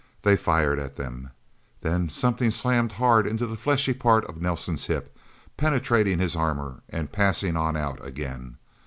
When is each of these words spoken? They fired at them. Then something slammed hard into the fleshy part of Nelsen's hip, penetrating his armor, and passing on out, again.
They 0.23 0.35
fired 0.35 0.79
at 0.79 0.95
them. 0.95 1.29
Then 1.81 2.09
something 2.09 2.49
slammed 2.49 2.93
hard 2.93 3.27
into 3.27 3.45
the 3.45 3.55
fleshy 3.55 3.93
part 3.93 4.25
of 4.25 4.41
Nelsen's 4.41 4.87
hip, 4.87 5.15
penetrating 5.57 6.17
his 6.17 6.35
armor, 6.35 6.81
and 6.89 7.11
passing 7.11 7.55
on 7.55 7.77
out, 7.77 8.03
again. 8.03 8.57